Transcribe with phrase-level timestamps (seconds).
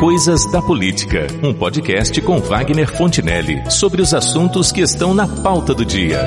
[0.00, 5.74] Coisas da Política, um podcast com Wagner Fontinelli sobre os assuntos que estão na pauta
[5.74, 6.18] do dia.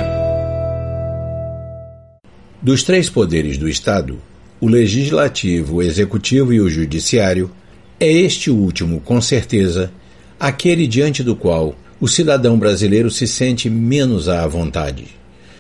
[2.62, 4.20] Dos três poderes do Estado,
[4.62, 7.50] o legislativo, o executivo e o judiciário,
[8.00, 9.92] é este último, com certeza,
[10.40, 15.08] aquele diante do qual o cidadão brasileiro se sente menos à vontade.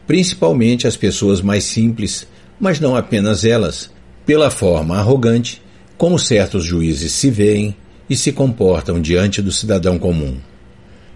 [0.05, 2.27] Principalmente as pessoas mais simples,
[2.59, 3.89] mas não apenas elas,
[4.23, 5.63] pela forma arrogante
[5.97, 7.75] como certos juízes se veem
[8.09, 10.35] e se comportam diante do cidadão comum.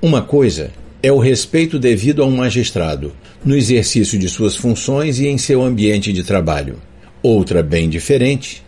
[0.02, 5.28] Uma coisa é o respeito devido a um magistrado no exercício de suas funções e
[5.28, 6.78] em seu ambiente de trabalho.
[7.22, 8.64] Outra, bem diferente,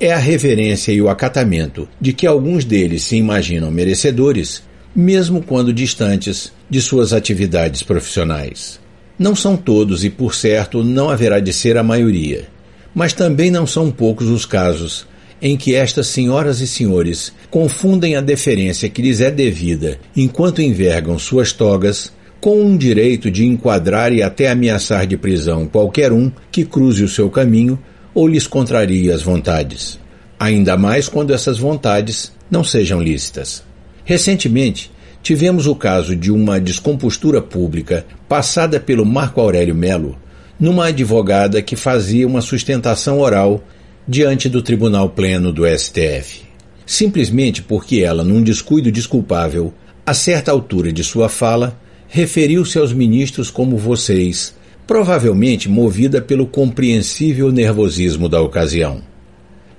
[0.00, 4.62] é a reverência e o acatamento de que alguns deles se imaginam merecedores,
[4.94, 8.80] mesmo quando distantes de suas atividades profissionais.
[9.18, 12.48] Não são todos e, por certo, não haverá de ser a maioria,
[12.94, 15.06] mas também não são poucos os casos
[15.44, 21.18] em que estas senhoras e senhores confundem a deferência que lhes é devida enquanto envergam
[21.18, 26.64] suas togas com um direito de enquadrar e até ameaçar de prisão qualquer um que
[26.64, 27.78] cruze o seu caminho
[28.14, 30.00] ou lhes contrarie as vontades.
[30.40, 33.62] Ainda mais quando essas vontades não sejam lícitas.
[34.02, 34.90] Recentemente,
[35.22, 40.16] tivemos o caso de uma descompostura pública passada pelo Marco Aurélio Melo
[40.58, 43.62] numa advogada que fazia uma sustentação oral
[44.06, 46.42] diante do Tribunal Pleno do STF.
[46.84, 49.72] Simplesmente porque ela, num descuido desculpável,
[50.04, 54.54] a certa altura de sua fala, referiu-se aos ministros como vocês,
[54.86, 59.00] provavelmente movida pelo compreensível nervosismo da ocasião.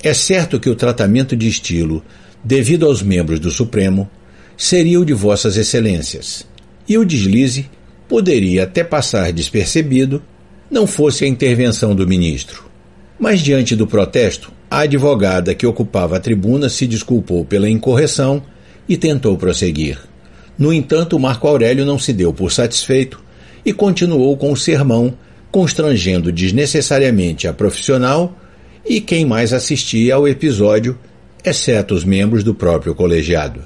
[0.02, 2.04] É certo que o tratamento de estilo,
[2.44, 4.10] devido aos membros do Supremo,
[4.58, 6.48] seria o de Vossas Excelências,
[6.90, 7.70] e o deslize
[8.08, 10.24] poderia até passar despercebido,
[10.70, 12.65] não fosse a intervenção do ministro.
[13.20, 18.44] Mas diante do protesto, a advogada que ocupava a tribuna se desculpou pela incorreção
[18.88, 19.98] e tentou prosseguir.
[20.58, 23.24] No entanto, Marco Aurélio não se deu por satisfeito
[23.66, 25.14] e continuou com o sermão,
[25.52, 28.38] constrangendo desnecessariamente a profissional
[28.86, 30.98] e quem mais assistia ao episódio,
[31.44, 33.62] exceto os membros do próprio colegiado.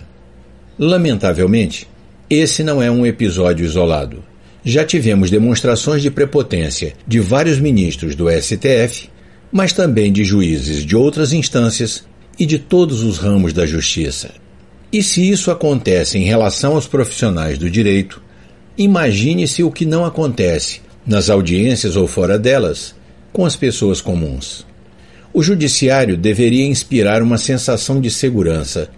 [0.78, 1.88] Lamentavelmente,
[2.30, 4.24] esse não é um episódio isolado.
[4.64, 9.10] Já tivemos demonstrações de prepotência de vários ministros do STF
[9.52, 12.04] mas também de juízes de outras instâncias
[12.38, 14.32] e de todos os ramos da justiça.
[14.92, 18.22] E se isso acontece em relação aos profissionais do direito,
[18.78, 22.96] imagine-se o que não acontece nas audiências ou fora delas
[23.32, 24.66] com as pessoas comuns.
[25.34, 28.90] O judiciário deveria inspirar uma sensação de segurança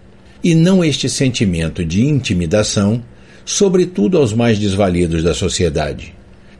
[0.43, 3.03] e não este sentimento de intimidação,
[3.45, 6.13] sobretudo aos mais desvalidos da sociedade.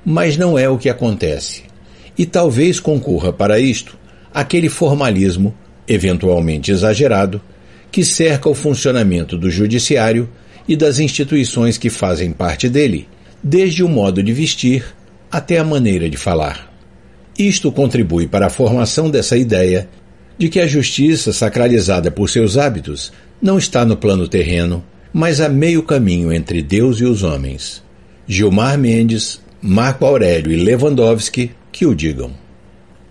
[0.05, 1.70] Mas não é o que acontece
[2.17, 3.97] e talvez concorra para isto
[4.33, 5.53] aquele formalismo,
[5.87, 7.41] eventualmente exagerado,
[7.91, 10.29] que cerca o funcionamento do judiciário
[10.67, 13.07] e das instituições que fazem parte dele,
[13.43, 14.85] desde o modo de vestir
[15.29, 16.71] até a maneira de falar.
[17.37, 19.89] Isto contribui para a formação dessa ideia
[20.37, 23.11] de que a justiça, sacralizada por seus hábitos,
[23.41, 24.83] não está no plano terreno,
[25.13, 27.83] mas a meio caminho entre Deus e os homens.
[28.27, 32.31] Gilmar Mendes, Marco Aurélio e Lewandowski que o digam.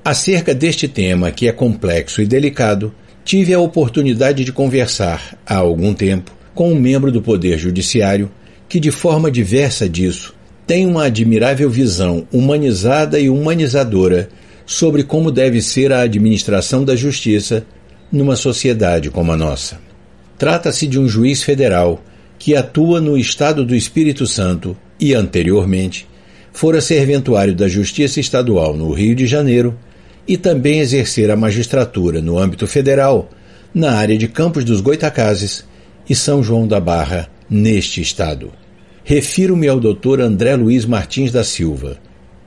[0.05, 2.95] Acerca deste tema, que é complexo e delicado,
[3.25, 8.31] tive a oportunidade de conversar, há algum tempo, com um membro do Poder Judiciário
[8.69, 10.35] que, de forma diversa disso,
[10.67, 14.29] tem uma admirável visão humanizada e humanizadora
[14.65, 17.67] sobre como deve ser a administração da justiça
[18.11, 19.79] numa sociedade como a nossa.
[20.39, 22.03] Trata-se de um juiz federal
[22.39, 26.07] que atua no estado do Espírito Santo e, anteriormente,
[26.53, 29.79] fora serventuário da Justiça Estadual no Rio de Janeiro
[30.27, 33.31] e também exercer a magistratura no âmbito federal
[33.75, 35.65] na área de Campos dos Goitacazes
[36.09, 38.53] e São João da Barra, neste estado.
[39.05, 40.21] Refiro-me ao Dr.
[40.21, 41.99] André Luiz Martins da Silva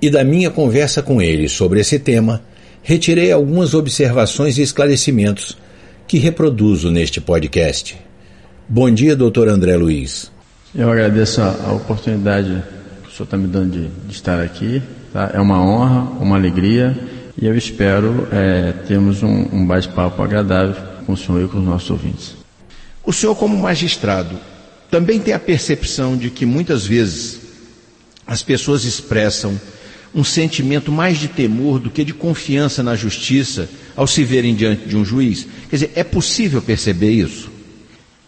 [0.02, 2.41] e da minha conversa com ele sobre esse tema,
[2.81, 5.58] retirei algumas observações e esclarecimentos
[6.06, 7.97] que reproduzo neste podcast.
[8.67, 9.47] Bom dia, Dr.
[9.47, 10.32] André Luiz.
[10.76, 12.64] Eu agradeço a, oportunidade
[13.14, 14.82] senhor está me dando de, de, estar aqui.
[15.12, 15.32] Tá?
[15.34, 16.98] É uma honra, uma alegria
[17.40, 20.76] e eu espero é, termos um, um bate-papo agradável
[21.06, 22.36] com o senhor e com os nossos ouvintes.
[23.04, 24.36] O senhor, como magistrado,
[24.90, 27.40] também tem a percepção de que muitas vezes
[28.26, 29.60] as pessoas expressam
[30.16, 34.88] um sentimento mais de temor do que de confiança na justiça ao se verem diante
[34.88, 35.46] de um juiz?
[35.70, 37.52] Quer dizer, é possível perceber isso?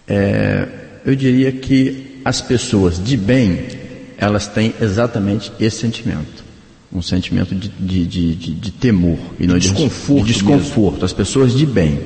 [0.08, 0.68] É,
[1.06, 3.85] eu diria que as pessoas de bem
[4.17, 6.44] elas têm exatamente esse sentimento.
[6.91, 10.25] Um sentimento de, de, de, de, de temor e não de desconforto.
[10.25, 11.06] De desconforto.
[11.06, 12.00] As pessoas de bem.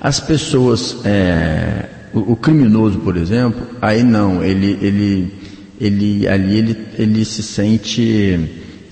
[0.00, 5.32] As pessoas, é, O, o, criminoso, por exemplo, aí não, ele, ele,
[5.80, 8.40] ele ali ele, ele se sente.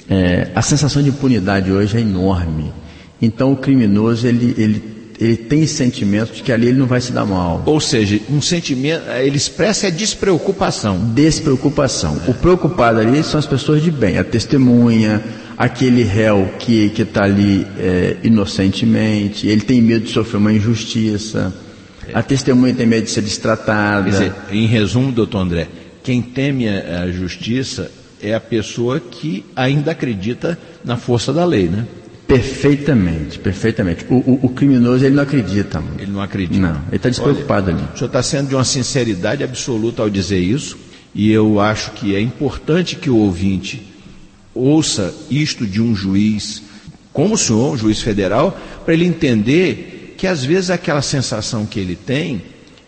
[0.09, 2.71] É, a sensação de impunidade hoje é enorme.
[3.21, 4.83] Então o criminoso ele, ele
[5.19, 7.63] ele tem sentimento de que ali ele não vai se dar mal.
[7.67, 10.99] Ou seja, um sentimento, ele expressa a despreocupação.
[11.15, 12.21] Despreocupação.
[12.27, 12.31] É.
[12.31, 15.23] O preocupado ali são as pessoas de bem, a testemunha,
[15.57, 21.55] aquele réu que está ali é, inocentemente, ele tem medo de sofrer uma injustiça,
[22.09, 22.19] é.
[22.19, 24.05] a testemunha tem medo de ser destratada.
[24.05, 25.69] Quer dizer, em resumo, doutor André,
[26.03, 27.91] quem teme a justiça
[28.21, 31.85] é a pessoa que ainda acredita na força da lei, né?
[32.27, 34.07] Perfeitamente, perfeitamente.
[34.09, 35.83] O, o, o, criminoso ele não acredita.
[35.99, 36.59] Ele não acredita.
[36.59, 37.89] Não, ele está despreocupado Olha, ali.
[37.95, 40.79] O senhor está sendo de uma sinceridade absoluta ao dizer isso,
[41.15, 43.93] e eu acho que é importante que o ouvinte
[44.55, 46.63] ouça isto de um juiz,
[47.13, 51.79] como o senhor, um juiz federal, para ele entender que às vezes aquela sensação que
[51.79, 52.43] ele tem,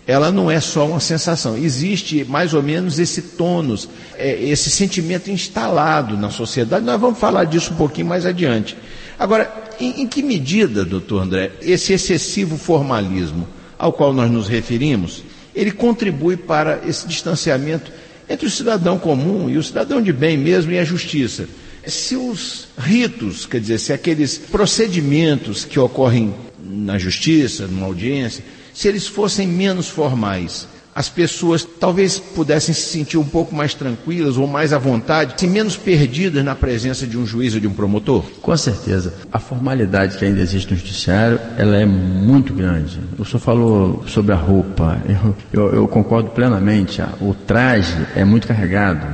[0.06, 1.56] ela não é só uma sensação.
[1.56, 6.84] Existe mais ou menos esse tônus, é, esse sentimento instalado na sociedade.
[6.84, 8.76] Nós vamos falar disso um pouquinho mais adiante.
[9.18, 13.46] Agora, em, em que medida, doutor André, esse excessivo formalismo
[13.78, 15.22] ao qual nós nos referimos,
[15.54, 17.90] ele contribui para esse distanciamento
[18.28, 21.48] entre o cidadão comum e o cidadão de bem mesmo e a justiça?
[21.86, 28.88] Se os ritos, quer dizer, se aqueles procedimentos que ocorrem na justiça, numa audiência, se
[28.88, 30.66] eles fossem menos formais,
[30.96, 35.46] as pessoas talvez pudessem se sentir um pouco mais tranquilas ou mais à vontade, se
[35.46, 38.24] menos perdidas na presença de um juiz ou de um promotor?
[38.40, 39.12] Com certeza.
[39.30, 42.98] A formalidade que ainda existe no judiciário, ela é muito grande.
[43.18, 44.98] O senhor falou sobre a roupa.
[45.06, 47.02] Eu, eu, eu concordo plenamente.
[47.20, 49.06] O traje é muito carregado,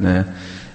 [0.00, 0.24] né?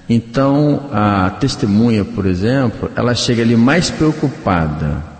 [0.07, 5.10] Então, a testemunha, por exemplo, ela chega ali mais preocupada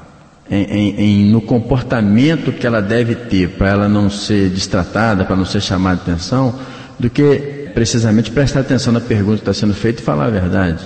[0.51, 5.35] em, em, em, no comportamento que ela deve ter para ela não ser distratada, para
[5.35, 6.59] não ser chamada de atenção,
[6.99, 10.83] do que precisamente prestar atenção na pergunta que está sendo feita e falar a verdade.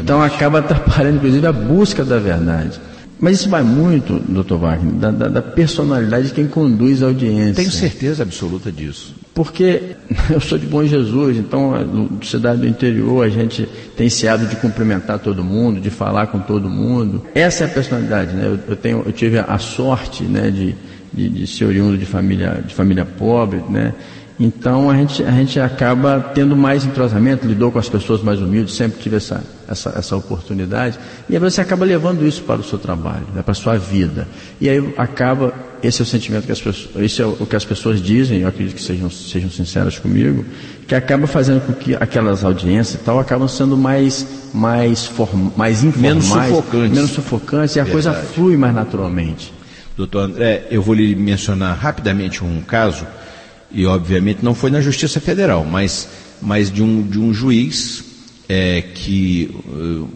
[0.00, 2.80] Então acaba atrapalhando, inclusive, a busca da verdade.
[3.20, 7.54] Mas isso vai muito, doutor Wagner, da, da, da, personalidade de quem conduz a audiência.
[7.54, 9.14] Tenho certeza absoluta disso.
[9.32, 9.96] Porque
[10.30, 14.50] eu sou de Bom Jesus, então, no cidade do interior, a gente tem esse hábito
[14.50, 17.22] de cumprimentar todo mundo, de falar com todo mundo.
[17.34, 18.46] Essa é a personalidade, né?
[18.46, 20.74] Eu, eu tenho, eu tive a sorte, né, de,
[21.12, 23.94] de, de ser oriundo de família, de família pobre, né?
[24.38, 28.74] Então a gente, a gente acaba tendo mais entrosamento, lidou com as pessoas mais humildes,
[28.74, 32.78] sempre tive essa, essa, essa oportunidade, e aí você acaba levando isso para o seu
[32.78, 34.28] trabalho, né, para a sua vida.
[34.60, 35.52] E aí acaba,
[35.82, 38.48] esse é o sentimento que as pessoas, esse é o que as pessoas dizem, eu
[38.48, 40.44] acredito que sejam, sejam sinceras comigo,
[40.86, 45.82] que acaba fazendo com que aquelas audiências e tal acabam sendo mais, mais, form, mais
[45.84, 48.04] informais, menos sufocantes, menos sufocantes e a Verdade.
[48.04, 49.52] coisa flui mais naturalmente.
[49.96, 53.06] Doutor André, eu vou lhe mencionar rapidamente um caso
[53.70, 56.08] e obviamente não foi na Justiça Federal, mas,
[56.40, 58.04] mas de, um, de um juiz
[58.48, 60.08] é, que, uh,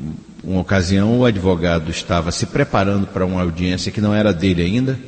[0.44, 4.98] uma ocasião, o advogado estava se preparando para uma audiência que não era dele ainda,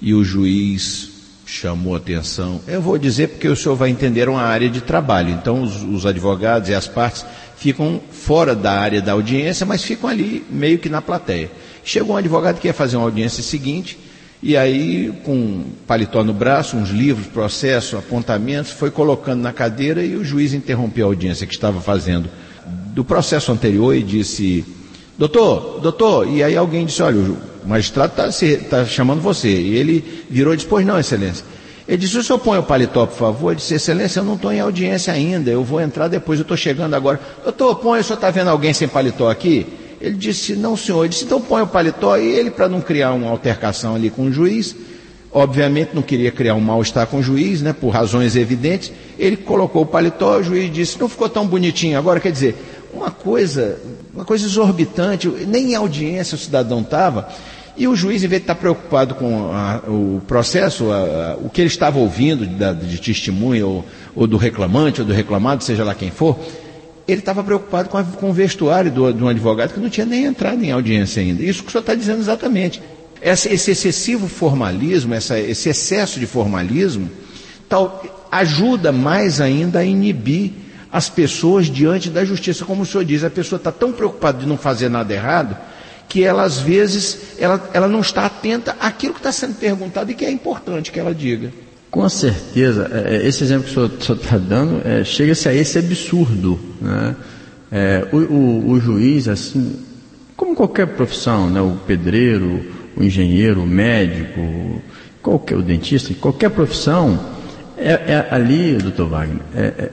[0.00, 1.10] e o juiz
[1.46, 2.60] chamou atenção.
[2.66, 6.06] Eu vou dizer porque o senhor vai entender uma área de trabalho, então os, os
[6.06, 7.24] advogados e as partes
[7.56, 11.50] ficam fora da área da audiência, mas ficam ali meio que na plateia.
[11.84, 13.98] Chegou um advogado que ia fazer uma audiência seguinte
[14.42, 20.16] e aí, com paletó no braço, uns livros, processo, apontamentos, foi colocando na cadeira e
[20.16, 22.28] o juiz interrompeu a audiência que estava fazendo
[22.66, 24.64] do processo anterior e disse:
[25.18, 29.48] Doutor, doutor, e aí alguém disse: Olha, o magistrado está tá chamando você.
[29.48, 31.44] E ele virou e disse: Pois não, Excelência.
[31.86, 33.50] Ele disse: O senhor põe o paletó, por favor?
[33.50, 36.56] Ele disse: Excelência, eu não estou em audiência ainda, eu vou entrar depois, eu estou
[36.56, 37.20] chegando agora.
[37.42, 39.66] Doutor, põe, o senhor está vendo alguém sem paletó aqui?
[40.02, 43.12] Ele disse, não senhor, ele disse, então põe o paletó e ele, para não criar
[43.12, 44.74] uma altercação ali com o juiz,
[45.32, 49.82] obviamente não queria criar um mal-estar com o juiz, né, por razões evidentes, ele colocou
[49.82, 52.54] o paletó, o juiz disse, não ficou tão bonitinho agora, quer dizer,
[52.92, 53.80] uma coisa,
[54.14, 57.28] uma coisa exorbitante, nem em audiência o cidadão estava,
[57.76, 61.48] e o juiz, em vez de estar preocupado com a, o processo, a, a, o
[61.48, 63.84] que ele estava ouvindo de, de testemunha, ou,
[64.14, 66.38] ou, do reclamante, ou do reclamado, seja lá quem for,
[67.08, 70.26] ele estava preocupado com, com o vestuário do, de um advogado que não tinha nem
[70.26, 71.42] entrado em audiência ainda.
[71.42, 72.82] Isso que o senhor está dizendo exatamente.
[73.22, 77.08] Esse, excessivo formalismo, esse excesso de formalismo,
[77.68, 80.50] tal, ajuda mais ainda a inibir
[80.90, 82.64] as pessoas diante da justiça.
[82.64, 85.56] Como o senhor diz, a pessoa está tão preocupada de não fazer nada errado
[86.08, 90.14] que ela, às vezes, ela, ela não está atenta àquilo que está sendo perguntado e
[90.14, 91.50] que é importante que ela diga.
[91.90, 95.78] Com certeza, é, é, esse exemplo que o senhor está dando é, chega-se a esse
[95.78, 96.60] absurdo.
[96.80, 97.16] Né?
[97.70, 99.76] É, o, o, o, juiz, assim,
[100.36, 101.62] como qualquer profissão, né?
[101.62, 102.62] o pedreiro,
[102.96, 104.82] o engenheiro, o médico,
[105.22, 107.18] qualquer o dentista, qualquer profissão,
[107.76, 109.90] é, é ali, doutor Wagner, é, é,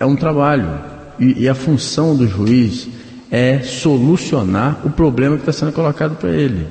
[0.00, 0.68] é um trabalho.
[1.18, 2.88] E, e, a função do juiz
[3.30, 6.66] é solucionar o problema que está sendo colocado para ele.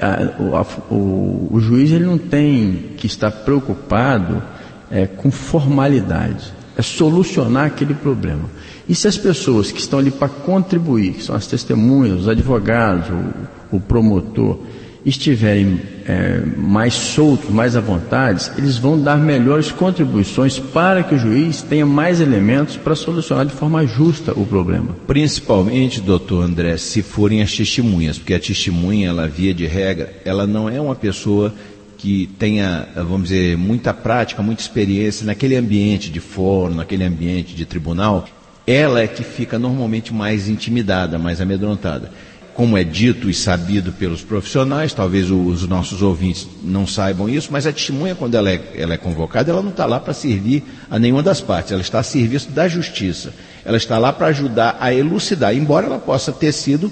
[0.00, 4.42] A, o, a, o, o, juiz ele não tem que estar preocupado
[4.90, 8.48] é, com formalidade, é solucionar aquele problema.
[8.88, 13.08] E se as pessoas que estão ali para contribuir, que são as testemunhas, os advogados,
[13.10, 14.58] o, o promotor,
[15.06, 21.18] estiverem é, mais soltos, mais à vontade, eles vão dar melhores contribuições para que o
[21.18, 24.96] juiz tenha mais elementos para solucionar de forma justa o problema.
[25.06, 30.44] Principalmente, doutor André, se forem as testemunhas, porque a testemunha, ela via de regra, ela
[30.44, 31.54] não é uma pessoa
[31.96, 37.64] que tenha, vamos dizer, muita prática, muita experiência naquele ambiente de fórum, naquele ambiente de
[37.64, 38.26] tribunal,
[38.66, 42.10] ela é que fica normalmente mais intimidada, mais amedrontada
[42.56, 47.66] como é dito e sabido pelos profissionais, talvez os nossos ouvintes não saibam isso, mas
[47.66, 50.98] a testemunha, quando ela é, ela é convocada, ela não está lá para servir a
[50.98, 54.92] nenhuma das partes, ela está a serviço da justiça, ela está lá para ajudar a
[54.92, 56.90] elucidar, embora ela possa ter sido,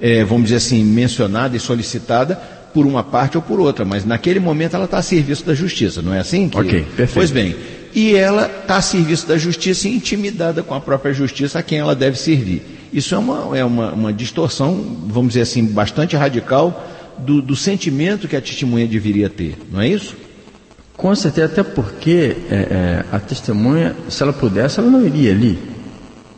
[0.00, 2.34] é, vamos dizer assim, mencionada e solicitada
[2.74, 6.02] por uma parte ou por outra, mas naquele momento ela está a serviço da justiça,
[6.02, 6.48] não é assim?
[6.48, 6.58] Que...
[6.58, 7.14] Ok, perfeito.
[7.14, 7.54] Pois bem,
[7.94, 11.78] e ela está a serviço da justiça e intimidada com a própria justiça a quem
[11.78, 12.77] ela deve servir.
[12.92, 14.74] Isso é uma, é uma, uma distorção,
[15.06, 16.86] vamos dizer assim, bastante radical
[17.18, 20.16] do, do, sentimento que a testemunha deveria ter, não é isso?
[20.96, 25.58] Com certeza, até porque é, é, a testemunha, se ela pudesse, ela não iria ali.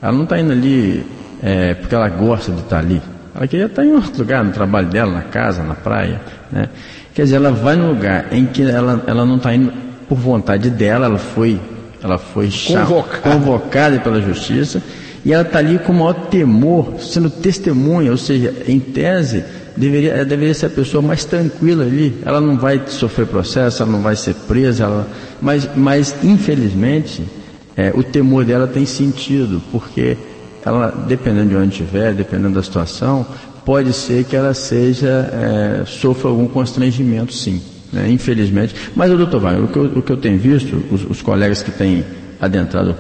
[0.03, 1.05] Ela não está indo ali
[1.43, 3.01] é, porque ela gosta de estar ali.
[3.35, 6.21] Ela queria estar em outro lugar, no trabalho dela, na casa, na praia.
[6.53, 6.69] Né?
[7.15, 9.73] Quer dizer, ela vai no lugar em que ela, ela não está indo
[10.07, 11.59] por vontade dela, ela foi,
[12.03, 13.23] ela foi convocada.
[13.23, 14.83] convocada pela justiça
[15.25, 19.45] e ela está ali com o maior temor, sendo testemunha, ou seja, em tese,
[19.77, 22.15] deveria, deveria ser a pessoa mais tranquila ali.
[22.25, 25.09] Ela não vai sofrer processo, ela não vai ser presa, ela,
[25.41, 27.23] mas, mas infelizmente
[27.77, 30.17] é, o temor dela tem sentido, porque
[30.65, 33.27] ela, dependendo de onde estiver, dependendo da situação,
[33.65, 37.61] pode ser que ela seja, é, sofra algum constrangimento sim.
[37.93, 38.73] Né, infelizmente.
[38.95, 41.73] Mas, doutor Wagner, o que eu, o que eu tenho visto, os, os colegas que
[41.73, 42.05] têm
[42.41, 42.95] adentrado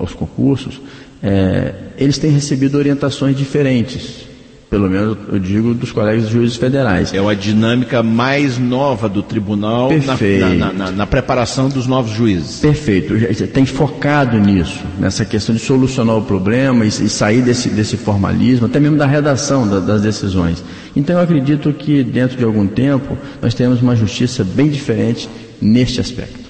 [0.00, 0.80] aos concursos,
[1.24, 4.26] é, eles têm recebido orientações diferentes,
[4.68, 7.14] pelo menos eu digo dos colegas juízes federais.
[7.14, 12.58] É uma dinâmica mais nova do tribunal na, na, na, na, preparação dos novos juízes.
[12.58, 13.14] Perfeito,
[13.46, 18.66] tem focado nisso, nessa questão de solucionar o problema e, e sair desse, desse, formalismo,
[18.66, 20.62] até mesmo da redação da, das decisões.
[20.94, 25.26] Então eu acredito que dentro de algum tempo nós temos uma justiça bem diferente
[25.58, 26.40] neste aspecto.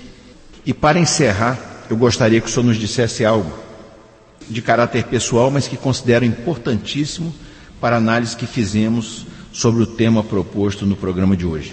[0.66, 3.63] E para encerrar, eu gostaria que o senhor nos dissesse algo
[4.48, 7.34] de caráter pessoal, mas que considero importantíssimo
[7.80, 11.72] para a análise que fizemos sobre o tema proposto no programa de hoje.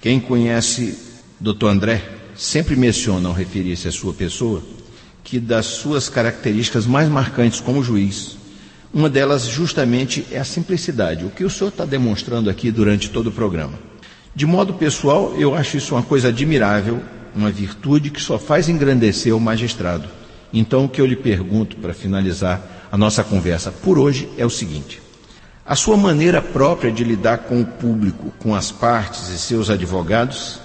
[0.00, 0.98] Quem conhece
[1.40, 1.66] Dr.
[1.66, 2.02] André
[2.34, 4.62] sempre menciona ao referir-se à sua pessoa
[5.22, 8.36] que das suas características mais marcantes como juiz,
[8.92, 13.28] uma delas justamente é a simplicidade, o que o senhor está demonstrando aqui durante todo
[13.28, 13.78] o programa.
[14.34, 17.00] De modo pessoal, eu acho isso uma coisa admirável,
[17.34, 20.08] uma virtude que só faz engrandecer o magistrado
[20.52, 24.50] então, o que eu lhe pergunto para finalizar a nossa conversa por hoje é o
[24.50, 25.00] seguinte:
[25.64, 30.60] a sua maneira própria de lidar com o público, com as partes e seus advogados,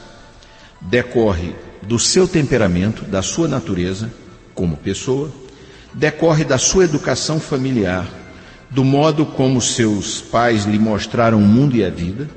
[0.82, 4.12] decorre do seu temperamento, da sua natureza
[4.54, 5.32] como pessoa,
[5.94, 8.06] decorre da sua educação familiar,
[8.70, 12.30] do modo como seus pais lhe mostraram o mundo e a vida,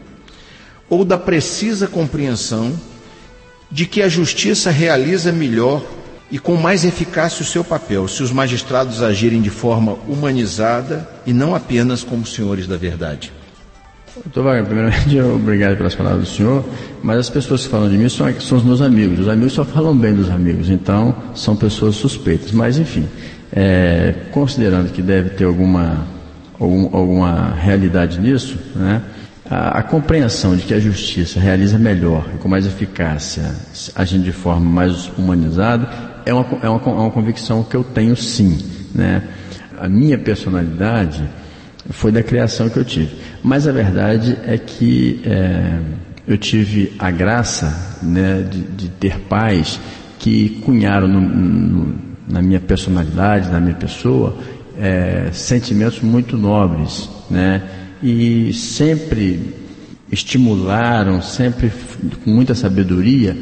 [0.89, 2.79] ou da precisa compreensão
[3.71, 5.83] de que a justiça realiza melhor
[6.31, 11.33] e com mais eficácia o seu papel, se os magistrados agirem de forma humanizada e
[11.33, 13.33] não apenas como senhores da verdade.
[14.25, 16.65] Doutor Wagner, primeiramente, obrigado pelas palavras do senhor,
[17.03, 19.21] mas as pessoas que falam de mim são, são os meus amigos.
[19.21, 22.53] Os amigos só falam bem dos amigos, então são pessoas suspeitas.
[22.53, 23.09] Mas, enfim,
[23.53, 26.07] é, considerando que deve ter alguma,
[26.59, 29.03] algum, alguma realidade nisso, né,
[29.49, 33.55] a, a, compreensão de que a justiça realiza melhor e com mais eficácia,
[33.97, 35.89] agindo de forma mais humanizada,
[36.31, 38.59] é uma, é uma, é uma convicção que eu tenho sim.
[38.95, 39.23] Né?
[39.79, 41.29] A minha personalidade
[41.91, 43.17] foi da criação que eu tive.
[43.43, 45.79] Mas a verdade é que é,
[46.27, 49.81] eu tive a graça né, de, de, ter pais
[50.19, 51.95] que cunharam no, no,
[52.29, 54.37] na minha personalidade, na minha pessoa,
[54.79, 57.63] é, sentimentos muito nobres, né?
[58.03, 59.55] E sempre
[60.11, 61.73] estimularam, sempre
[62.25, 63.37] com muita sabedoria,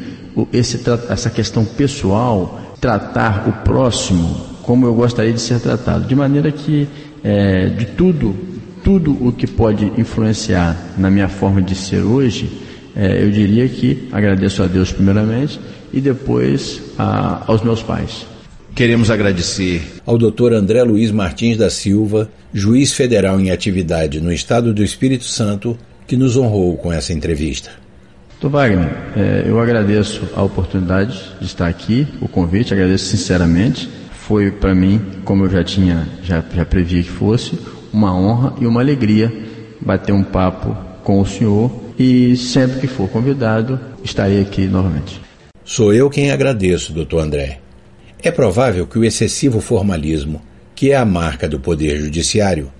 [0.51, 6.51] esse, essa questão pessoal tratar o próximo como eu gostaria de ser tratado, de maneira
[6.51, 6.87] que
[7.23, 8.35] é, de tudo,
[8.83, 12.47] tudo o que pode influenciar na minha forma de ser hoje,
[12.95, 15.59] é, eu diria que agradeço a Deus primeiramente
[15.91, 18.27] e depois a, aos meus pais.
[18.75, 20.53] Queremos agradecer ao Dr.
[20.53, 26.15] André Luiz Martins da Silva, juiz federal em atividade no Estado do Espírito Santo, que
[26.15, 27.71] nos honrou com essa entrevista.
[28.41, 33.89] Doutor Wagner, é, eu agradeço a oportunidade de estar aqui, o convite, agradeço sinceramente.
[34.13, 37.59] Foi para mim, como eu já tinha, já, já previa que fosse,
[37.91, 39.29] uma honra e uma alegria
[39.81, 41.69] bater um papo com o senhor
[41.99, 45.19] e sempre que for convidado, estarei aqui novamente.
[45.65, 47.59] Sou eu quem agradeço, doutor André.
[48.23, 50.41] É provável que o excessivo formalismo,
[50.73, 52.71] que é a marca do Poder Judiciário,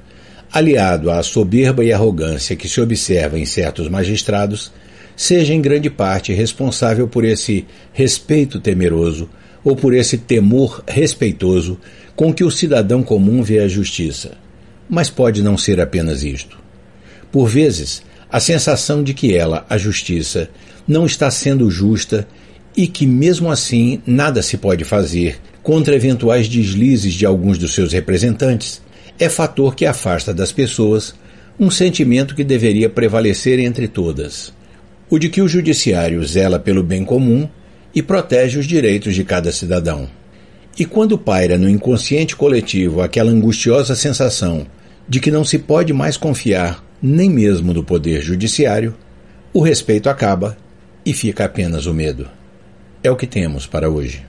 [0.54, 4.72] aliado à soberba e arrogância que se observa em certos magistrados,
[5.20, 9.30] seja em grande parte responsável por esse respeito temeroso
[9.66, 11.78] ou por esse temor respeitoso
[12.16, 14.38] com que o cidadão comum vê a justiça.
[14.90, 16.58] Mas pode não ser apenas isto.
[17.30, 20.50] Por vezes, a sensação de que ela, a justiça,
[20.88, 22.26] não está sendo justa
[22.74, 27.92] e que, mesmo assim, nada se pode fazer contra eventuais deslizes de alguns dos seus
[27.92, 28.82] representantes,
[29.20, 31.14] é fator que afasta das pessoas
[31.60, 34.58] um sentimento que deveria prevalecer entre todas:
[35.10, 37.50] o de que o judiciário zela pelo bem comum
[37.94, 40.08] e protege os direitos de cada cidadão.
[40.78, 44.68] E quando paira no inconsciente coletivo aquela angustiosa sensação
[45.08, 48.96] de que não se pode mais confiar nem mesmo no poder judiciário,
[49.52, 50.58] o respeito acaba
[51.06, 52.30] e fica apenas o medo.
[53.04, 54.29] É o que temos para hoje.